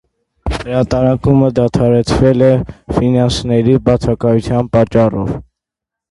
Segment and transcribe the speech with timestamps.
[0.51, 2.49] Հրատարակումը դադարեցվել է
[2.99, 5.29] ֆինանսների բացակայության պատճառով։